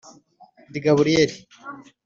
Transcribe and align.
‘‘Ndi 0.69 0.79
Gaburiyeli 0.85 1.37